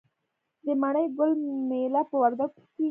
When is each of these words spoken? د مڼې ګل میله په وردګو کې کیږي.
د 0.65 0.67
مڼې 0.81 1.05
ګل 1.17 1.31
میله 1.69 2.01
په 2.09 2.15
وردګو 2.21 2.51
کې 2.53 2.61
کیږي. 2.71 2.79